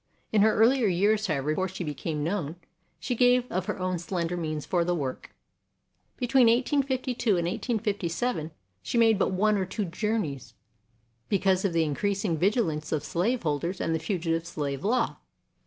In 0.31 0.41
her 0.41 0.55
earlier 0.55 0.87
years, 0.87 1.27
however, 1.27 1.51
before 1.51 1.67
she 1.67 1.83
became 1.83 2.23
known, 2.23 2.55
she 2.99 3.13
gave 3.13 3.45
of 3.51 3.67
her 3.67 3.77
own 3.77 3.99
slender 3.99 4.35
means 4.35 4.65
for 4.65 4.83
the 4.83 4.95
work. 4.95 5.35
Between 6.17 6.47
1852 6.47 7.29
and 7.37 7.45
1857 7.47 8.49
she 8.81 8.97
made 8.97 9.19
but 9.19 9.29
one 9.29 9.57
or 9.59 9.65
two 9.67 9.85
journeys, 9.85 10.55
because 11.29 11.63
of 11.63 11.73
the 11.73 11.83
increasing 11.83 12.35
vigilance 12.35 12.91
of 12.91 13.03
slaveholders 13.03 13.79
and 13.79 13.93
the 13.93 13.99
Fugitive 13.99 14.47
Slave 14.47 14.83
Law. 14.83 15.17